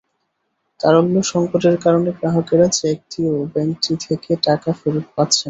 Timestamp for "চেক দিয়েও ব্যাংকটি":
2.79-3.93